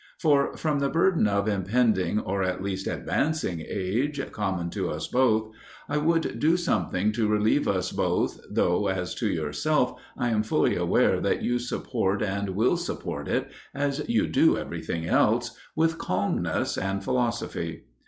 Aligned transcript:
For 0.17 0.57
from 0.57 0.79
the 0.79 0.89
burden 0.89 1.27
of 1.27 1.47
impending 1.47 2.19
or 2.19 2.41
at 2.41 2.63
least 2.63 2.87
advancing 2.87 3.59
age, 3.61 4.19
common 4.31 4.71
to 4.71 4.89
us 4.89 5.05
both, 5.07 5.51
I 5.87 5.97
would 5.99 6.39
do 6.39 6.57
something 6.57 7.11
to 7.11 7.27
relieve 7.27 7.67
us 7.67 7.91
both 7.91 8.39
though 8.49 8.87
as 8.87 9.13
to 9.13 9.27
yourself 9.29 9.93
I 10.17 10.29
am 10.29 10.41
fully 10.41 10.75
aware 10.75 11.19
that 11.19 11.43
you 11.43 11.59
support 11.59 12.23
and 12.23 12.55
will 12.55 12.77
support 12.77 13.27
it, 13.27 13.51
as 13.75 14.03
you 14.09 14.25
do 14.25 14.57
everything 14.57 15.05
else, 15.05 15.55
with 15.75 15.99
calmness 15.99 16.79
and 16.79 17.03
philosophy. 17.03 17.83